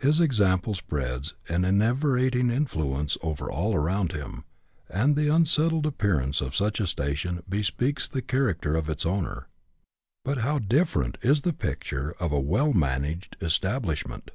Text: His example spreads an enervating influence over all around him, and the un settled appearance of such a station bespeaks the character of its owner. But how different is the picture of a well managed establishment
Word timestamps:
His 0.00 0.20
example 0.20 0.74
spreads 0.74 1.34
an 1.48 1.64
enervating 1.64 2.50
influence 2.50 3.16
over 3.22 3.48
all 3.48 3.76
around 3.76 4.10
him, 4.10 4.42
and 4.90 5.14
the 5.14 5.30
un 5.32 5.46
settled 5.46 5.86
appearance 5.86 6.40
of 6.40 6.56
such 6.56 6.80
a 6.80 6.86
station 6.88 7.44
bespeaks 7.48 8.08
the 8.08 8.20
character 8.20 8.74
of 8.74 8.88
its 8.90 9.06
owner. 9.06 9.46
But 10.24 10.38
how 10.38 10.58
different 10.58 11.16
is 11.22 11.42
the 11.42 11.52
picture 11.52 12.16
of 12.18 12.32
a 12.32 12.40
well 12.40 12.72
managed 12.72 13.36
establishment 13.40 14.32